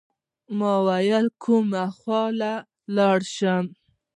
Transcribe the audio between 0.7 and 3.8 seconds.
ویل کومه خوا لاړ شم.